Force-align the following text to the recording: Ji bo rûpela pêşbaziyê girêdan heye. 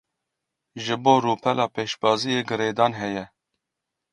Ji 0.83 0.95
bo 1.03 1.13
rûpela 1.23 1.65
pêşbaziyê 1.73 2.41
girêdan 2.49 2.91
heye. 2.99 3.25